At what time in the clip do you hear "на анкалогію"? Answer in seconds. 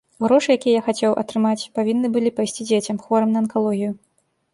3.37-3.91